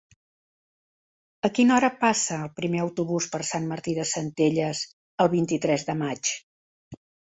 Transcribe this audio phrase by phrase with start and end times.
[1.49, 4.85] A quina hora passa el primer autobús per Sant Martí de Centelles
[5.27, 6.39] el vint-i-tres de maig?